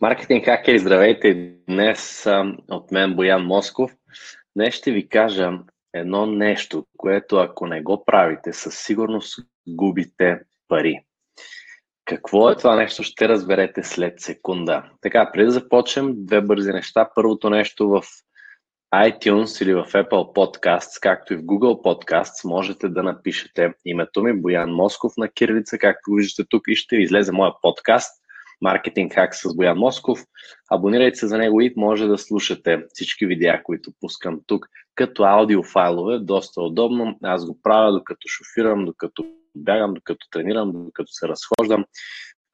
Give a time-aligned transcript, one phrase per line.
[0.00, 1.54] Маркетинг хакери, здравейте!
[1.68, 2.26] Днес
[2.70, 3.90] от мен Боян Москов.
[4.56, 5.52] Днес ще ви кажа
[5.94, 9.38] едно нещо, което ако не го правите, със сигурност
[9.68, 11.00] губите пари.
[12.04, 14.84] Какво е това нещо, ще разберете след секунда.
[15.00, 17.10] Така, преди да започнем, две бързи неща.
[17.14, 18.02] Първото нещо в
[18.94, 24.40] iTunes или в Apple Podcasts, както и в Google Podcasts, можете да напишете името ми,
[24.40, 28.27] Боян Москов на кирилица, както виждате тук и ще ви излезе моя подкаст
[28.60, 30.20] Маркетинг хак с Боян Москов.
[30.70, 36.18] Абонирайте се за него и може да слушате всички видеа, които пускам тук като аудиофайлове.
[36.18, 37.18] Доста удобно.
[37.22, 41.84] Аз го правя докато шофирам, докато бягам, докато тренирам, докато се разхождам.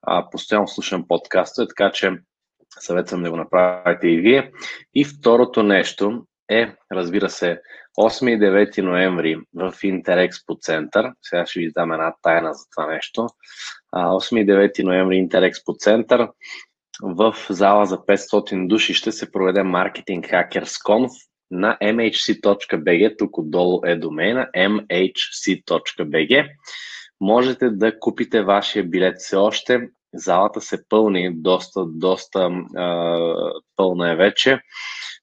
[0.03, 2.13] А, постоянно слушам подкаста, така че
[2.79, 4.53] съветвам да го направите и вие.
[4.95, 7.61] И второто нещо е, разбира се,
[7.99, 11.13] 8 и 9 ноември в Интерекспо център.
[11.23, 13.27] Сега ще ви дам една тайна за това нещо.
[13.95, 16.29] 8 и 9 ноември Интерекспо център.
[17.03, 21.11] В зала за 500 души ще се проведе Marketing Hackers Conf
[21.51, 23.19] на mhc.bg.
[23.19, 26.49] Тук отдолу е домена mhc.bg.
[27.21, 29.89] Можете да купите вашия билет все още.
[30.15, 34.61] Залата се пълни, доста, доста а, пълна е вече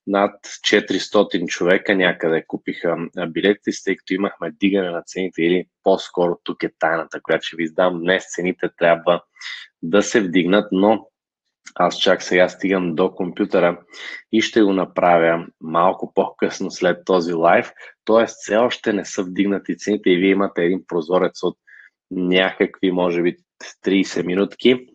[0.07, 6.63] над 400 човека някъде купиха билетите, тъй като имахме дигане на цените или по-скоро тук
[6.63, 7.99] е тайната, която ще ви издам.
[7.99, 9.23] Днес цените трябва
[9.81, 11.07] да се вдигнат, но
[11.75, 13.79] аз чак сега стигам до компютъра
[14.31, 17.71] и ще го направя малко по-късно след този лайв.
[18.05, 21.57] Тоест, все още не са вдигнати цените и вие имате един прозорец от
[22.11, 23.35] някакви, може би,
[23.85, 24.87] 30 минутки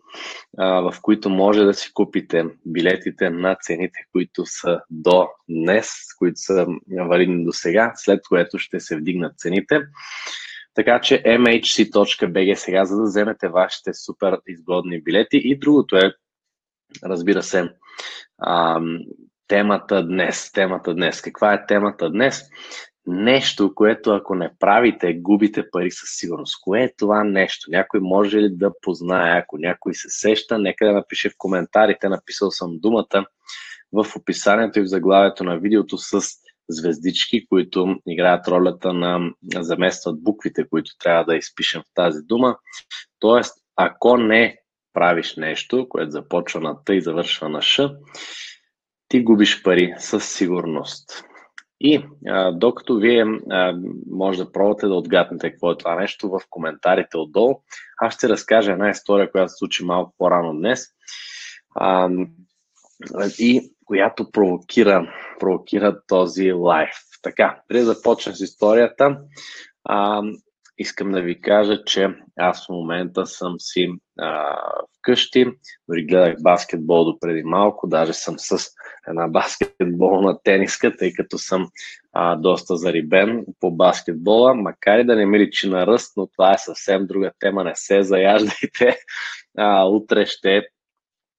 [0.57, 6.67] в които може да си купите билетите на цените, които са до днес, които са
[7.09, 9.81] валидни до сега, след което ще се вдигнат цените.
[10.73, 15.41] Така че mhc.bg сега, за да вземете вашите супер изгодни билети.
[15.43, 16.13] И другото е,
[17.03, 17.69] разбира се,
[19.47, 20.51] темата днес.
[20.51, 21.21] Темата днес.
[21.21, 22.43] Каква е темата днес?
[23.07, 26.61] Нещо, което ако не правите, губите пари със сигурност.
[26.63, 27.71] Кое е това нещо?
[27.71, 29.39] Някой може ли да познае?
[29.39, 32.09] Ако някой се сеща, нека да напише в коментарите.
[32.09, 33.25] Написал съм думата
[33.93, 36.21] в описанието и в заглавието на видеото с
[36.69, 42.57] звездички, които играят ролята на заместват буквите, които трябва да изпишем в тази дума.
[43.19, 44.57] Тоест, ако не
[44.93, 47.89] правиш нещо, което започва на Т и завършва на Ш,
[49.07, 51.23] ти губиш пари със сигурност.
[51.79, 53.73] И а, докато вие а,
[54.11, 57.61] може да пробвате да отгаднете какво е това нещо в коментарите отдолу,
[57.97, 60.85] аз ще разкажа една история, която се случи малко по-рано днес
[61.75, 62.09] а,
[63.39, 66.95] и която провокира, провокира този лайф.
[67.23, 69.17] Така, преди да започна с историята,
[69.83, 70.21] а,
[70.77, 73.89] искам да ви кажа, че аз в момента съм си
[74.19, 74.57] а,
[74.99, 75.45] вкъщи,
[75.89, 78.69] дори гледах баскетбол до преди малко, даже съм с
[79.07, 81.67] една баскетболна тениска, тъй като съм
[82.13, 86.53] а, доста зарибен по баскетбола, макар и да не ми личи на ръст, но това
[86.53, 88.97] е съвсем друга тема, не се заяждайте.
[89.57, 90.67] А, утре ще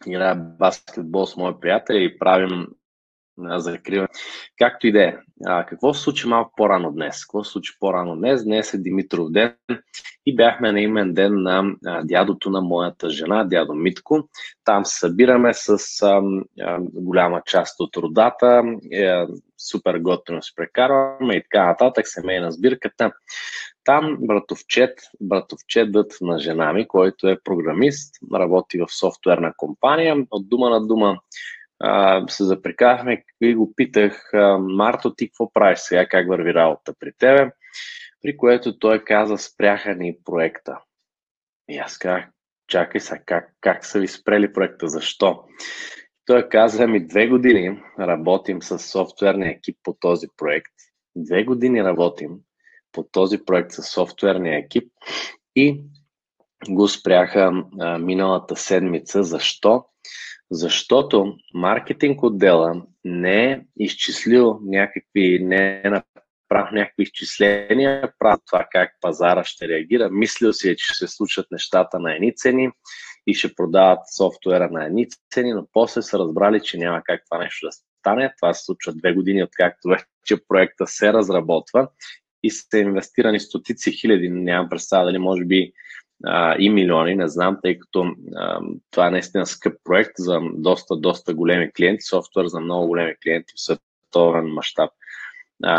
[0.06, 2.66] играя баскетбол с мои приятели и правим
[3.38, 4.09] закриване.
[4.59, 5.16] Както и да е.
[5.69, 7.25] Какво се случи малко по-рано днес?
[7.25, 8.44] Какво се случи по-рано днес?
[8.44, 9.54] Днес е Димитров ден
[10.26, 11.65] и бяхме на имен ден на
[12.04, 14.28] дядото на моята жена, дядо Митко.
[14.65, 15.69] Там се събираме с
[16.03, 16.22] а,
[16.60, 18.62] а, голяма част от родата.
[18.93, 19.27] Е,
[19.71, 23.12] супер готино се прекарваме и така нататък, семейна сбирката.
[23.84, 30.71] Там братовчет, братовчетът на жена ми, който е програмист, работи в софтуерна компания, от дума
[30.71, 31.19] на дума
[31.81, 34.31] а, се запрекахме и го питах,
[34.61, 37.50] Марто, ти какво правиш сега, как върви работа при тебе?
[38.22, 40.78] При което той каза, спряха ни проекта.
[41.69, 42.25] И аз казах,
[42.69, 45.44] чакай сега, как, как са ви спрели проекта, защо?
[46.27, 50.72] Той каза, ми две години работим с софтуерния екип по този проект.
[51.16, 52.31] Две години работим
[52.93, 54.93] по този проект с софтуерния екип
[55.56, 55.81] и
[56.71, 59.22] го спряха а, миналата седмица.
[59.22, 59.84] Защо?
[60.50, 68.91] Защото маркетинг отдела не е изчислил някакви, не е направил някакви изчисления, прави това как
[69.00, 70.10] пазара ще реагира.
[70.10, 72.71] Мислил си е, че ще се случат нещата на едни цени
[73.27, 77.39] и ще продават софтуера на едни цени, но после са разбрали, че няма как това
[77.45, 78.34] нещо да стане.
[78.41, 81.89] Това се случва две години, откакто вече проекта се разработва
[82.42, 85.72] и са инвестирани стотици хиляди, нямам представа дали може би
[86.59, 88.06] и милиони, не знам, тъй като
[88.36, 88.60] а,
[88.91, 93.53] това е наистина скъп проект за доста, доста големи клиенти, софтуер за много големи клиенти
[93.56, 94.91] в световен мащаб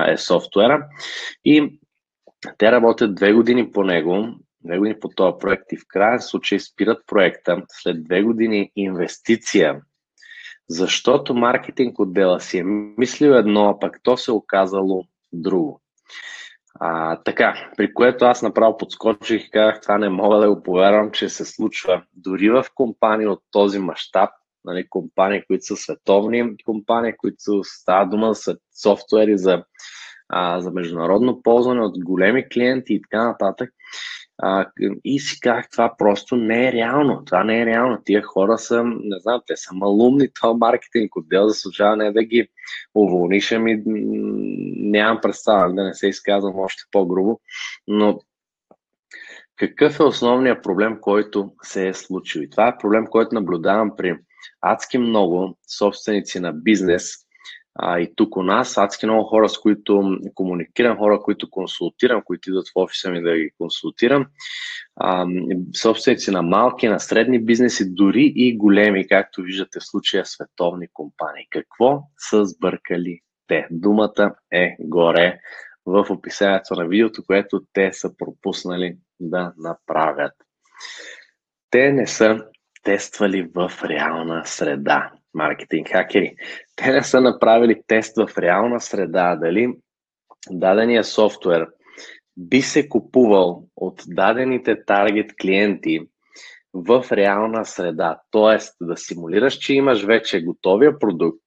[0.08, 0.88] е софтуера.
[1.46, 1.80] И
[2.58, 4.28] те работят две години по него,
[4.66, 9.82] две години по този проект и в крайен случай спират проекта след две години инвестиция
[10.70, 12.64] Защото маркетинг отдела си е
[12.98, 15.04] мислил едно, а пък то се е оказало
[15.34, 15.82] друго.
[16.76, 21.12] А, така, при което аз направо подскочих и казах, това не мога да го повярвам,
[21.12, 24.30] че се случва дори в компании от този мащаб,
[24.66, 29.64] нали, компании, които са световни компании, които става дума за софтуери за,
[30.30, 33.70] а, за международно ползване от големи клиенти и така нататък.
[34.42, 34.66] А,
[35.04, 37.26] и си казах, това просто не е реално.
[37.26, 38.02] Това не е реално.
[38.06, 42.48] Тия хора са, не знам, те са малумни, това маркетинг отдел заслужава не да ги
[42.96, 47.40] уволниш, ами нямам представа, да не се изказвам още по-грубо,
[47.88, 48.20] но
[49.56, 52.40] какъв е основният проблем, който се е случил?
[52.40, 54.18] И това е проблем, който наблюдавам при
[54.62, 57.14] адски много собственици на бизнес,
[57.82, 62.50] а, и тук у нас, адски много хора, с които комуникирам, хора, които консултирам, които
[62.50, 64.26] идват в офиса ми да ги консултирам,
[64.96, 65.26] а,
[65.82, 71.48] собственици на малки, на средни бизнеси, дори и големи, както виждате в случая световни компании.
[71.50, 73.68] Какво са сбъркали те?
[73.72, 75.40] Думата е горе
[75.86, 80.34] в описанието на видеото, което те са пропуснали да направят.
[81.70, 82.46] Те не са
[82.84, 86.36] тествали в реална среда маркетинг хакери.
[86.76, 89.74] Те не са направили тест в реална среда, дали
[90.50, 91.68] дадения софтуер
[92.38, 96.00] би се купувал от дадените таргет клиенти
[96.74, 98.20] в реална среда.
[98.32, 101.40] Тоест да симулираш, че имаш вече готовия продукт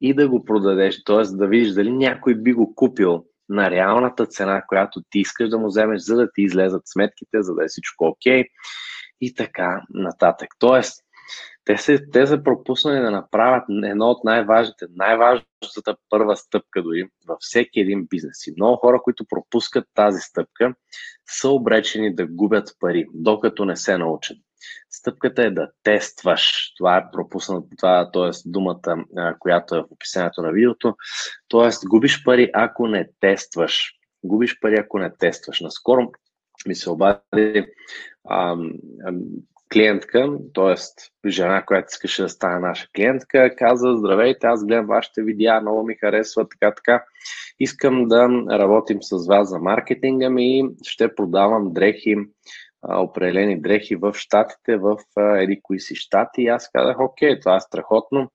[0.00, 1.22] и да го продадеш, т.е.
[1.36, 5.66] да видиш дали някой би го купил на реалната цена, която ти искаш да му
[5.66, 8.46] вземеш, за да ти излезат сметките, за да е всичко окей okay,
[9.20, 10.48] и така нататък.
[10.58, 11.04] Тоест,
[11.68, 17.36] те са, те са пропуснали да направят едно от най-важните, най-важната първа стъпка дори във
[17.40, 18.46] всеки един бизнес.
[18.46, 20.74] И много хора, които пропускат тази стъпка,
[21.30, 24.38] са обречени да губят пари, докато не се научат.
[24.90, 26.72] Стъпката е да тестваш.
[26.76, 28.30] Това е пропуснато, това т.е.
[28.46, 29.04] думата,
[29.38, 30.94] която е в описанието на видеото.
[31.48, 31.88] Т.е.
[31.88, 33.92] губиш пари, ако не тестваш.
[34.24, 35.60] Губиш пари, ако не тестваш.
[35.60, 36.10] Наскоро
[36.66, 37.66] ми се обади
[39.72, 40.74] клиентка, т.е.
[41.30, 45.94] жена, която искаше да стане наша клиентка, каза, здравейте, аз гледам вашите видеа, много ми
[45.94, 47.04] харесва, така, така.
[47.60, 52.16] Искам да работим с вас за маркетинга ми и ще продавам дрехи,
[52.88, 56.42] определени дрехи в щатите, в еди кои си щати.
[56.42, 58.30] И аз казах, окей, това е страхотно.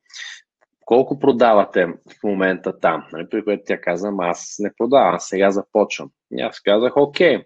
[0.86, 3.08] Колко продавате в момента там?
[3.14, 6.10] Нали, при което тя каза, аз не продавам, сега започвам.
[6.32, 7.44] И аз казах, окей,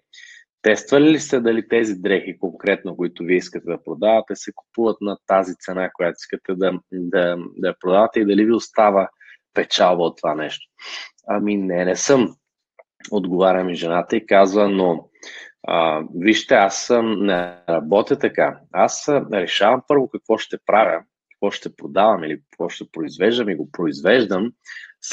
[0.61, 5.17] Тествали ли сте дали тези дрехи конкретно, които вие искате да продавате, се купуват на
[5.27, 9.09] тази цена, която искате да, да, да продавате и дали ви остава
[9.53, 10.67] печалба от това нещо?
[11.27, 12.35] Ами не, не съм.
[13.11, 15.09] Отговаря ми жената и казва, но
[15.67, 18.59] а, вижте, аз съм, не работя така.
[18.71, 23.71] Аз решавам първо какво ще правя, какво ще продавам или какво ще произвеждам и го
[23.71, 24.51] произвеждам,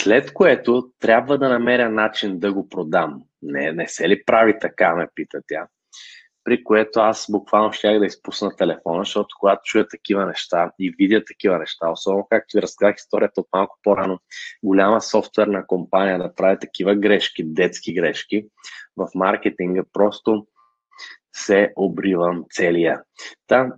[0.01, 3.23] след което трябва да намеря начин да го продам.
[3.43, 5.67] Не, не се ли прави така, ме пита тя.
[6.45, 11.25] При което аз буквално щях да изпусна телефона, защото когато чуя такива неща и видя
[11.25, 14.19] такива неща, особено както ви разказах историята от малко по-рано,
[14.63, 18.47] голяма софтуерна компания да прави такива грешки, детски грешки
[18.97, 20.47] в маркетинга, просто
[21.37, 23.03] се обривам целия.
[23.47, 23.73] Та,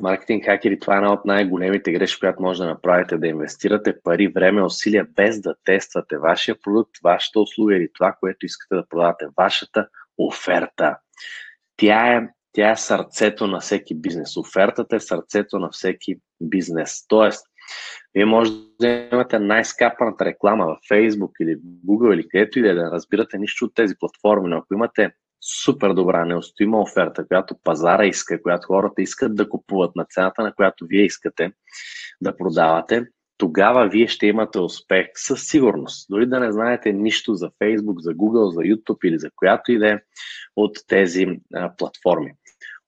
[0.00, 4.28] маркетинг хакери, това е една от най-големите грешки, която може да направите, да инвестирате пари,
[4.28, 9.26] време, усилия, без да тествате вашия продукт, вашата услуга или това, което искате да продавате,
[9.38, 10.98] вашата оферта.
[11.76, 14.36] Тя е, тя е сърцето на всеки бизнес.
[14.36, 17.06] Офертата е сърцето на всеки бизнес.
[17.08, 17.46] Тоест,
[18.14, 21.56] вие може да имате най-скапаната реклама в Facebook или
[21.88, 25.10] Google или където и е, да разбирате нищо от тези платформи, но ако имате
[25.42, 30.54] супер добра, неустоима оферта, която пазара иска, която хората искат да купуват на цената, на
[30.54, 31.52] която вие искате
[32.20, 33.06] да продавате,
[33.38, 36.06] тогава вие ще имате успех със сигурност.
[36.10, 39.78] Дори да не знаете нищо за Facebook, за Google, за YouTube или за която и
[39.78, 39.98] да е
[40.56, 42.32] от тези а, платформи.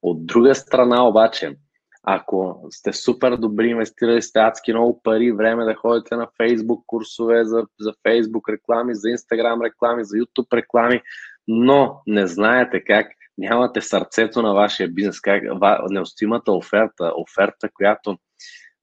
[0.01, 1.55] От друга страна обаче,
[2.03, 7.45] ако сте супер добри, инвестирали сте адски много пари, време да ходите на Facebook курсове
[7.45, 11.01] за, за Facebook реклами, за Instagram реклами, за YouTube реклами,
[11.47, 15.43] но не знаете как, нямате сърцето на вашия бизнес, как
[15.89, 18.17] неустимата оферта, оферта, която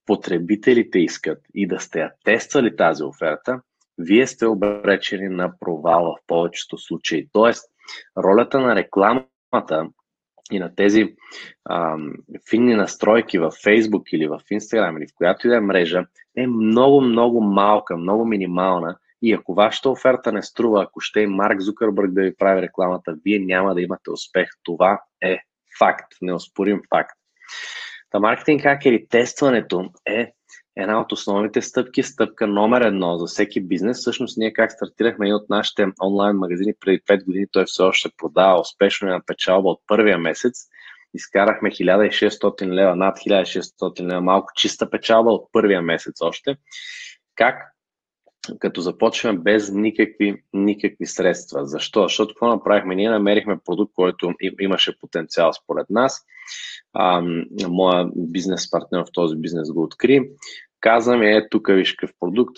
[0.06, 3.60] потребителите искат и да сте я тествали тази оферта,
[3.98, 7.28] вие сте обречени на провал в повечето случаи.
[7.32, 7.64] Тоест,
[8.18, 9.88] ролята на рекламата
[10.52, 11.16] и на тези
[11.64, 11.96] а,
[12.50, 16.04] финни настройки в Facebook или в Instagram или в която и да е мрежа
[16.36, 21.26] е много, много малка, много минимална и ако вашата оферта не струва, ако ще е
[21.26, 24.48] Марк Зукърбърг да ви прави рекламата, вие няма да имате успех.
[24.62, 25.38] Това е
[25.78, 27.16] факт, неоспорим факт.
[28.10, 30.32] Та маркетинг хакери тестването е
[30.76, 33.98] една от основните стъпки, стъпка номер едно за всеки бизнес.
[33.98, 38.10] Всъщност ние как стартирахме и от нашите онлайн магазини преди 5 години, той все още
[38.16, 40.52] продава успешно на печалба от първия месец.
[41.14, 46.56] Изкарахме 1600 лева, над 1600 лева, малко чиста печалба от първия месец още.
[47.34, 47.71] Как
[48.58, 51.66] като започваме без никакви, никакви средства.
[51.66, 52.02] Защо?
[52.02, 52.94] Защото какво направихме?
[52.94, 56.22] Ние намерихме продукт, който имаше потенциал според нас.
[56.92, 57.22] А,
[57.68, 60.30] моя бизнес партньор в този бизнес го откри.
[60.80, 62.56] Казвам, е, тук виж какъв продукт.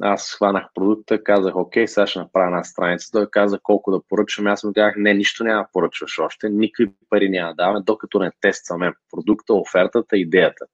[0.00, 3.08] Аз хванах продукта, казах, окей, сега ще направя една страница.
[3.12, 4.46] Той каза колко да поръчвам.
[4.46, 8.18] Аз му казах, не, нищо няма да поръчваш още, никакви пари няма да даваме, докато
[8.18, 10.64] не тестваме продукта, офертата, идеята.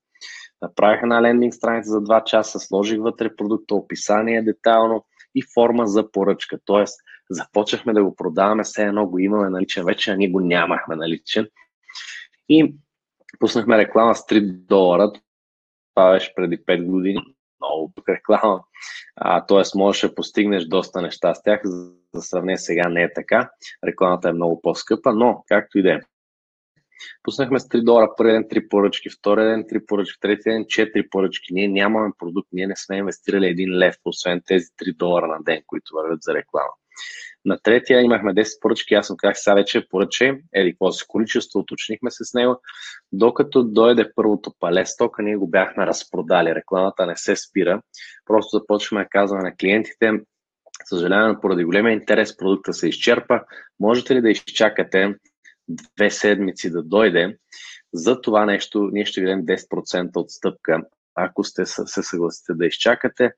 [0.62, 5.04] Направих една лендинг страница за 2 часа, сложих вътре продукта, описание детайлно
[5.34, 6.58] и форма за поръчка.
[6.64, 7.00] Тоест,
[7.30, 11.48] започнахме да го продаваме, все едно го имаме наличен, вече а ние го нямахме наличен.
[12.48, 12.74] И
[13.38, 15.12] пуснахме реклама с 3 долара.
[15.94, 17.20] Това беше преди 5 години.
[17.60, 18.60] Много реклама.
[19.16, 21.60] А, тоест, можеш да постигнеш доста неща с тях.
[22.14, 23.50] За сравнение сега не е така.
[23.86, 26.00] Рекламата е много по-скъпа, но както и да е.
[27.22, 31.08] Пуснахме с 3 долара първи ден 3 поръчки, втори ден 3 поръчки, трети ден 4
[31.10, 31.54] поръчки.
[31.54, 35.62] Ние нямаме продукт, ние не сме инвестирали един лев, освен тези 3 долара на ден,
[35.66, 36.70] които вървят за реклама.
[37.44, 41.58] На третия имахме 10 поръчки, аз съм казах, сега вече поръчай, еди какво си количество,
[41.58, 42.60] уточнихме се с него.
[43.12, 46.54] Докато дойде първото пале стока, ние го бяхме разпродали.
[46.54, 47.82] Рекламата не се спира.
[48.26, 50.12] Просто започваме да казваме на клиентите,
[50.84, 53.40] съжалявам, поради големия интерес продукта се изчерпа.
[53.80, 55.14] Можете ли да изчакате
[55.68, 57.36] две седмици да дойде,
[57.92, 60.82] за това нещо ние ще ви дадем 10% отстъпка.
[61.14, 63.32] Ако сте се съгласите да изчакате,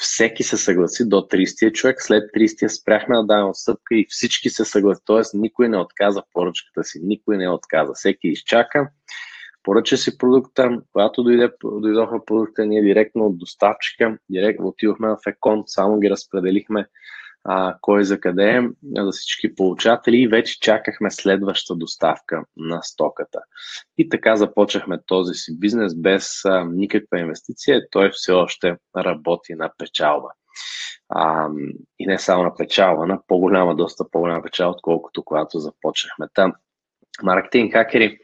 [0.00, 4.64] всеки се съгласи до 30 човек, след 30 спряхме да даваме отстъпка и всички се
[4.64, 5.38] съгласи, т.е.
[5.38, 8.90] никой не отказа поръчката си, никой не отказа, всеки изчака,
[9.62, 15.62] поръча си продукта, когато дойде, дойдоха продукта, ние директно от доставчика, директно отидохме в Екон,
[15.66, 16.86] само ги разпределихме
[17.44, 18.62] а, кой за къде е,
[19.02, 23.40] за всички получатели и вече чакахме следваща доставка на стоката.
[23.98, 27.90] И така започнахме този си бизнес без а, никаква инвестиция.
[27.90, 30.28] Той все още работи на печалба.
[31.08, 31.48] А,
[31.98, 36.52] и не само на печалба, на по-голяма, доста по-голяма печалба, отколкото когато започнахме там.
[37.22, 38.18] Маркетинг хакери,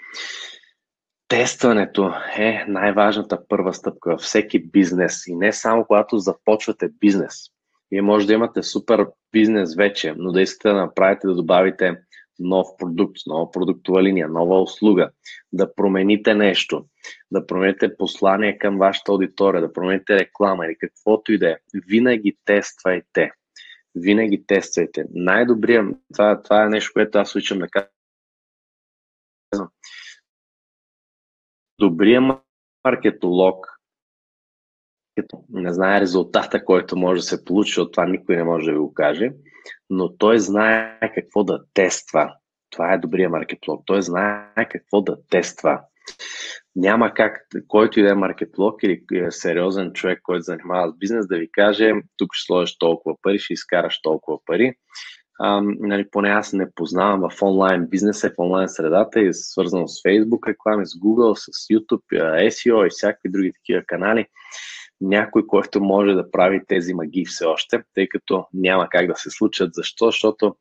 [1.28, 7.55] тестването е най-важната първа стъпка във всеки бизнес и не само когато започвате бизнес.
[7.90, 11.96] Вие може да имате супер бизнес вече, но да искате да направите, да добавите
[12.38, 15.10] нов продукт, нова продуктова линия, нова услуга,
[15.52, 16.86] да промените нещо,
[17.30, 21.56] да промените послание към вашата аудитория, да промените реклама или каквото и да е.
[21.74, 23.32] Винаги тествайте.
[23.94, 25.04] Винаги тествайте.
[25.14, 27.90] Най-добрият, това, това е нещо, което аз учам да казвам.
[31.78, 32.24] Добрият
[32.84, 33.75] маркетолог
[35.16, 38.72] като не знае резултата, който може да се получи, от това никой не може да
[38.72, 39.30] ви го каже,
[39.90, 42.32] но той знае какво да тества.
[42.70, 43.82] Това е добрия маркетлог.
[43.86, 45.80] Той знае какво да тества.
[46.76, 51.26] Няма как, който и да е маркетлог или е сериозен човек, който занимава с бизнес,
[51.26, 54.74] да ви каже, тук ще сложиш толкова пари, ще изкараш толкова пари.
[55.38, 60.02] А, нали, поне аз не познавам в онлайн бизнеса, в онлайн средата и свързано с
[60.02, 62.02] Facebook реклами, с Google, с YouTube,
[62.48, 64.26] SEO и всякакви други такива канали
[65.00, 69.30] някой, който може да прави тези магии все още, тъй като няма как да се
[69.30, 69.74] случат.
[69.74, 70.06] Защо?
[70.06, 70.56] Защото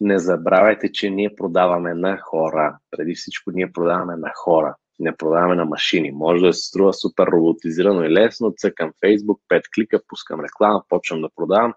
[0.00, 2.78] не забравяйте, че ние продаваме на хора.
[2.90, 4.76] Преди всичко ние продаваме на хора.
[4.98, 6.10] Не продаваме на машини.
[6.10, 8.54] Може да се струва супер роботизирано и лесно.
[8.56, 11.74] Цъкам Facebook, 5 клика, пускам реклама, почвам да продавам.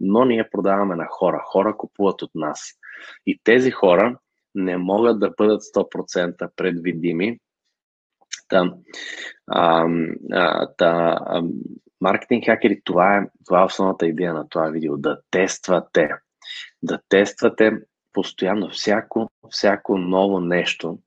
[0.00, 1.42] Но ние продаваме на хора.
[1.44, 2.72] Хора купуват от нас.
[3.26, 4.18] И тези хора
[4.54, 7.38] не могат да бъдат 100% предвидими,
[8.48, 8.72] Та,
[9.46, 9.86] а,
[10.76, 11.42] та, а,
[12.00, 14.96] маркетинг хакери, това е, това е основната идея на това видео.
[14.96, 16.08] Да тествате.
[16.82, 17.72] Да тествате
[18.12, 20.98] постоянно всяко, всяко ново нещо,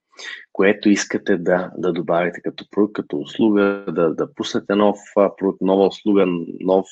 [0.53, 5.87] което искате да, да добавите като продукт, като услуга, да, да пуснете нов продукт, нова
[5.87, 6.25] услуга,
[6.59, 6.85] нов,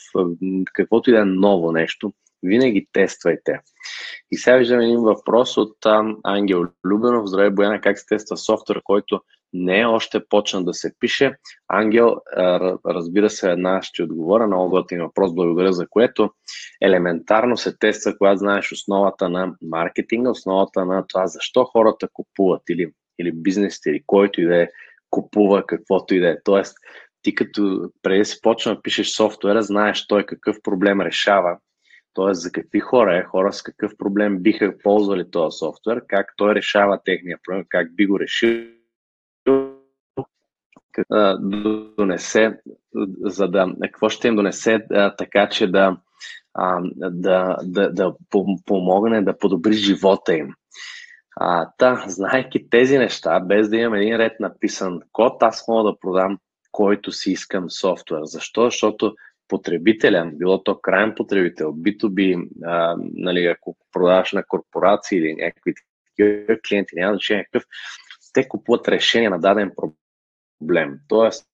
[0.74, 2.14] каквото и да е ново нещо,
[2.44, 3.60] винаги тествайте.
[4.32, 5.78] И сега виждам един въпрос от
[6.24, 7.28] Ангел Любенов.
[7.28, 9.22] Здравей, Бояна, как се тества софтуер, който
[9.54, 11.36] не е още почна да се пише.
[11.68, 12.16] Ангел,
[12.86, 16.32] разбира се, една ще отговоря, много готин въпрос, благодаря за което.
[16.82, 22.92] Елементарно се тества, когато знаеш основата на маркетинга, основата на това защо хората купуват или,
[23.20, 24.68] или бизнесите, или който и да е
[25.10, 26.38] купува каквото и да е.
[26.44, 26.78] Тоест,
[27.22, 31.58] ти като преди си почна да пишеш софтуера, знаеш той какъв проблем решава,
[32.14, 32.34] т.е.
[32.34, 37.00] за какви хора е, хора с какъв проблем биха ползвали този софтуер, как той решава
[37.06, 38.79] техния проблем, как би го решил
[41.98, 42.60] донесе
[43.22, 44.86] за да, какво ще им донесе
[45.18, 45.98] така, че да,
[46.96, 48.16] да, да, да
[48.66, 50.54] помогне да подобри живота им.
[51.42, 56.00] А, та, знаеки тези неща, без да имам един ред написан код, аз мога да
[56.00, 56.38] продам
[56.72, 58.22] който си искам софтуер.
[58.24, 58.66] Защо?
[58.66, 59.16] Защото
[59.48, 65.74] потребителя, било то крайен потребител, B2B, а, нали, ако продаваш на корпорации или някакви
[66.08, 67.64] такива клиенти, няма значение какъв,
[68.34, 69.72] те купуват решение на даден
[70.62, 71.00] проблем.
[71.08, 71.50] Тоест,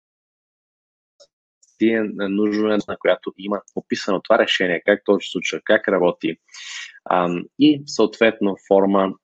[1.78, 6.36] ти е нужно на която има описано това решение, как то се случва, как работи
[7.04, 9.14] а, и съответно форма,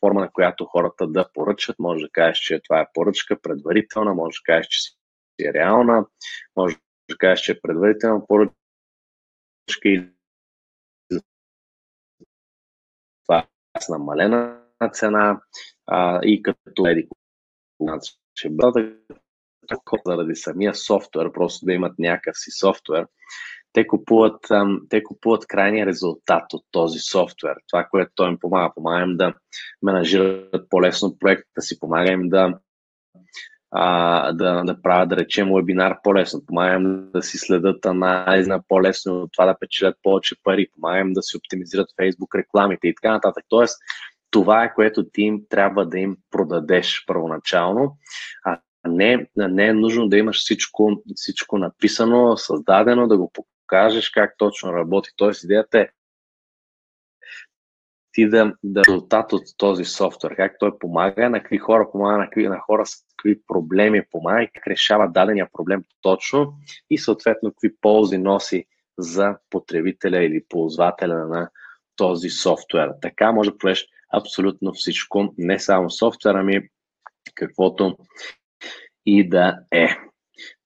[0.00, 1.78] форма, на която хората да поръчат.
[1.78, 6.06] Може да кажеш, че това е поръчка предварителна, може да кажеш, че е реална,
[6.56, 6.76] може
[7.10, 8.54] да кажеш, че е предварителна поръчка
[9.84, 10.08] и
[13.26, 15.40] това е намалена цена
[15.86, 17.08] а, и като еди
[18.34, 18.94] ще бъде
[20.06, 23.06] заради самия софтуер, просто да имат някакъв си софтуер,
[23.72, 24.46] те купуват,
[24.88, 27.54] те купуват крайния резултат от този софтуер.
[27.68, 28.74] Това, което той им помага.
[28.74, 29.34] Помага им да
[29.82, 32.58] менажират по-лесно проекта си, помага им да,
[33.70, 38.62] а, да, да правят, да речем, вебинар по-лесно, помага им да си следят анализ на
[38.68, 42.94] по-лесно от това да печелят повече пари, помага им да си оптимизират Facebook рекламите и
[42.94, 43.44] така нататък.
[43.48, 43.78] Тоест,
[44.30, 47.98] това е което ти им трябва да им продадеш първоначално,
[48.44, 54.34] а не, не е нужно да имаш всичко, всичко написано, създадено, да го покажеш как
[54.38, 55.10] точно работи.
[55.16, 55.88] Тоест идеята е
[58.12, 62.24] ти да, да резултат от този софтуер, как той помага, на какви хора помага, на,
[62.24, 66.54] какви, на хора с какви проблеми помага и как решава дадения проблем точно
[66.90, 68.64] и съответно какви ползи носи
[68.98, 71.50] за потребителя или ползвателя на
[71.96, 72.90] този софтуер.
[73.02, 76.68] Така може да правиш абсолютно всичко, не само софтуер, ами
[77.34, 77.96] каквото
[79.06, 79.88] и да е.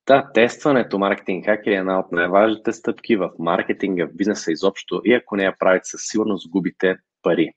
[0.04, 5.14] Та, тестването маркетинг хакер е една от най-важните стъпки в маркетинга, в бизнеса изобщо и
[5.14, 7.52] ако не я правите, със сигурност губите пари.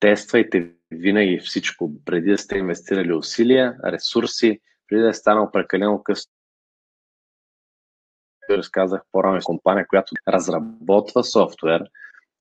[0.00, 6.32] Тествайте винаги всичко, преди да сте инвестирали усилия, ресурси, преди да е станал прекалено късно.
[8.50, 11.80] Разказах по-рано компания, която разработва софтуер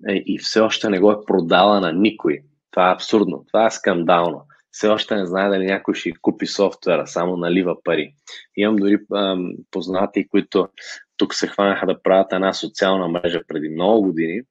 [0.09, 2.39] е, и все още не го е продала на никой.
[2.71, 7.07] Това е абсурдно, това е скандално все още не знае дали някой ще купи софтуера,
[7.07, 8.13] само налива пари.
[8.55, 10.69] Имам дори ам, познати, които
[11.17, 14.41] тук се хванаха да правят една социална мрежа преди много години.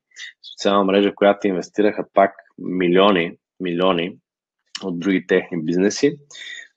[0.52, 4.16] Социална мрежа, която инвестираха пак милиони, милиони
[4.82, 6.18] от други техни бизнеси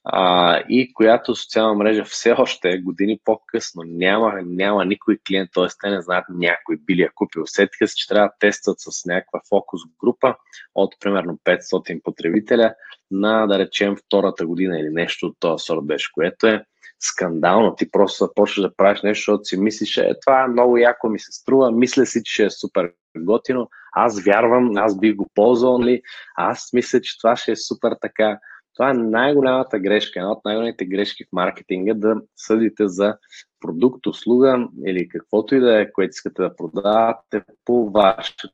[0.03, 5.67] а, и която социална мрежа все още години по-късно няма, няма никой клиент, т.е.
[5.81, 7.43] те не знаят някой би ли я купил.
[7.45, 10.35] Сетиха се, че трябва да тестват с някаква фокус група
[10.75, 12.73] от примерно 500 потребителя
[13.11, 16.65] на, да речем, втората година или нещо от този сорт беше, което е
[16.99, 17.75] скандално.
[17.75, 21.19] Ти просто започваш да правиш нещо, защото си мислиш, е, това е много яко ми
[21.19, 26.01] се струва, мисля си, че е супер готино, аз вярвам, аз бих го ползвал, нали?
[26.35, 28.39] аз мисля, че това ще е супер така
[28.73, 33.17] това е най-голямата грешка, една от най-големите грешки в маркетинга да съдите за
[33.59, 38.49] продукт, услуга или каквото и да е, което искате да продавате по вашето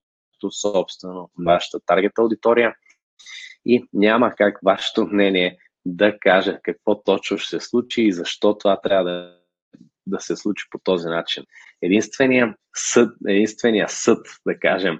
[0.52, 2.76] собствено, вашата таргет аудитория
[3.66, 8.82] и няма как вашето мнение да каже какво точно ще се случи и защо това
[8.82, 9.38] трябва да,
[10.08, 11.44] да се случи по този начин.
[11.82, 15.00] Единственият съд, единствения съд да кажем,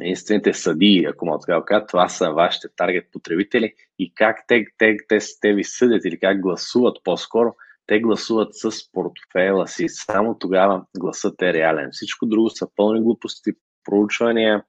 [0.00, 4.64] единствените съдии, ако мога така да кажа, това са вашите таргет потребители и как те,
[4.78, 7.54] те, те, те ви съдят или как гласуват по-скоро,
[7.86, 9.88] те гласуват с портфела си.
[9.88, 11.88] Само тогава гласът е реален.
[11.92, 13.52] Всичко друго са пълни глупости,
[13.84, 14.64] проучвания,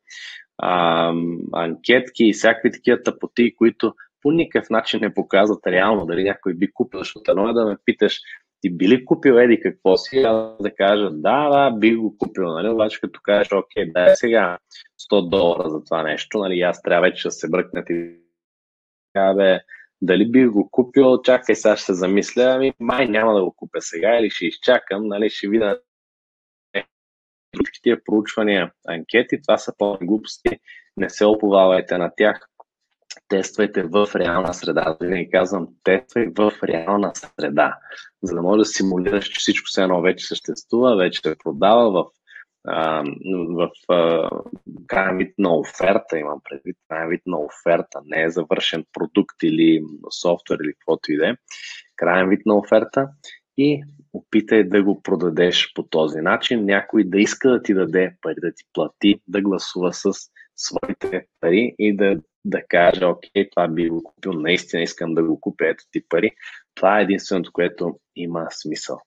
[0.58, 1.14] а,
[1.54, 6.72] анкетки и всякакви такива тъпоти, които по никакъв начин не показват реално дали някой би
[6.74, 8.20] купил, защото едно е да ме питаш
[8.62, 12.44] ти би ли купил еди какво си, аз да кажа да, да, би го купил,
[12.44, 12.70] нали?
[12.70, 14.58] обаче като кажеш, окей, дай сега
[15.12, 18.12] 100 долара за това нещо, нали, аз трябва вече да се бръкна и
[19.14, 19.60] така, бе,
[20.02, 23.82] дали би го купил, чакай сега ще се замисля, ами май няма да го купя
[23.82, 25.80] сега или ще изчакам, нали, ще видя
[27.54, 30.60] всички тия проучвания, анкети, това са по-глупости,
[30.98, 32.48] не се оповавайте на тях,
[33.28, 34.98] тествайте в реална среда.
[35.02, 37.78] Винаги казвам, тествай в реална среда,
[38.24, 42.06] за да можеш да симулираш, че всичко все едно вече съществува, вече се продава в
[43.50, 43.70] в
[44.88, 49.84] крайен вид на оферта, имам предвид, крайен вид на оферта, не е завършен продукт или
[50.22, 51.36] софтуер или каквото и да е,
[51.96, 53.08] крайен вид на оферта
[53.58, 58.36] и опитай да го продадеш по този начин, някой да иска да ти даде пари,
[58.42, 60.12] да ти плати, да гласува с
[60.56, 62.16] своите пари и да,
[62.50, 66.32] да каже, окей, това би го купил, наистина искам да го купя, ето ти пари.
[66.76, 69.00] Това е единственото, което има смисъл.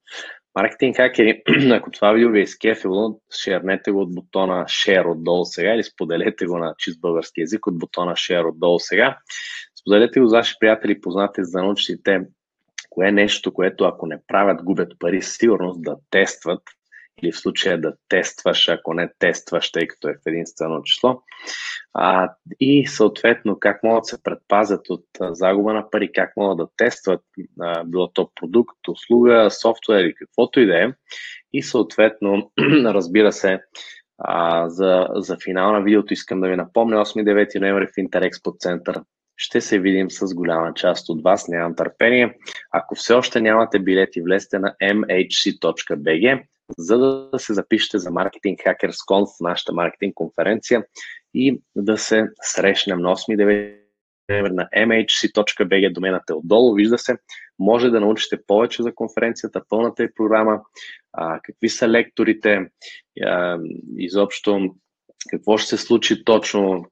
[0.54, 5.74] Маркетинг хакери, ако това видео ви е скефило, шернете го от бутона Share отдолу сега
[5.74, 9.18] или споделете го на чист български язик от бутона Share отдолу сега.
[9.80, 12.20] Споделете го с ваши приятели познати, за да научите
[12.90, 16.62] кое е нещо, което ако не правят, губят пари, сигурност да тестват
[17.22, 21.22] или в случая да тестваш, ако не тестваш, тъй като е в единствено число.
[21.94, 26.68] А, и съответно как могат да се предпазят от загуба на пари, как могат да
[26.76, 27.20] тестват,
[27.60, 30.92] а, било то продукт, услуга, софтуер или каквото и да е.
[31.52, 32.50] И съответно,
[32.84, 33.60] разбира се,
[34.18, 39.00] а, за, за финал на видеото искам да ви напомня 8-9 ноември в Интерекспо център
[39.40, 41.48] ще се видим с голяма част от вас.
[41.48, 42.36] Нямам търпение.
[42.72, 46.42] Ако все още нямате билети, влезте на mhc.bg,
[46.78, 50.84] за да се запишете за Marketing Hackers Conf, нашата маркетинг конференция
[51.34, 53.80] и да се срещнем на 8-9
[54.30, 57.16] на mhc.bg, домената е отдолу, вижда се.
[57.58, 60.60] Може да научите повече за конференцията, пълната е програма,
[61.12, 62.70] а, какви са лекторите,
[63.24, 63.58] а,
[63.96, 64.74] изобщо
[65.30, 66.84] какво ще се случи точно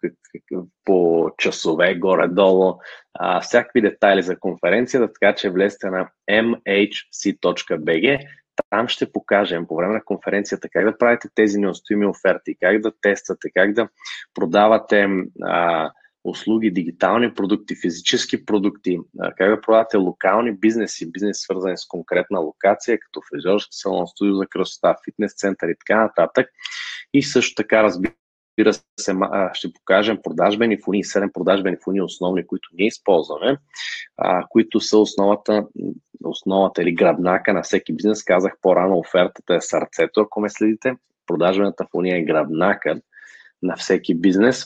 [0.85, 2.75] по часове, горе-долу,
[3.15, 8.27] а, всякакви детайли за конференцията, така че влезте на mhc.bg.
[8.71, 12.93] Там ще покажем по време на конференцията как да правите тези неустоими оферти, как да
[13.01, 13.89] тествате, как да
[14.35, 15.09] продавате
[15.43, 15.91] а,
[16.25, 18.99] услуги, дигитални продукти, физически продукти,
[19.37, 24.47] как да продавате локални бизнеси, бизнес свързани с конкретна локация, като фризьорски салон, студио за
[24.47, 26.49] красота, фитнес център и така нататък.
[27.15, 27.83] И също така,
[28.65, 29.15] разбира се,
[29.53, 33.57] ще покажем продажбени фуни, 7 продажбени фуни основни, които ние използваме,
[34.17, 35.67] а, които са основата,
[36.25, 38.25] основата или гръбнака на всеки бизнес.
[38.25, 40.97] Казах по-рано, офертата е сърцето, ако ме следите.
[41.27, 43.01] Продажбената фуния е гръбнака
[43.63, 44.65] на всеки бизнес.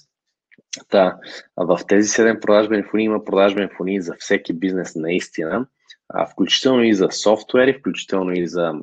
[0.89, 1.17] Та,
[1.57, 5.67] в тези 7 продажбени фуни има продажбени фуни за всеки бизнес наистина,
[6.09, 8.75] а, включително и за софтуери, включително и за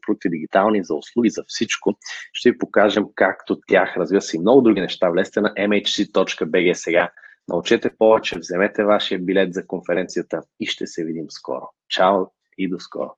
[0.00, 1.94] продукти дигитални, за услуги, за всичко.
[2.32, 5.10] Ще ви покажем както тях, разбира се и много други неща.
[5.10, 7.10] Влезте на mhc.bg сега,
[7.48, 11.68] научете повече, вземете вашия билет за конференцията и ще се видим скоро.
[11.88, 12.26] Чао
[12.58, 13.16] и до скоро!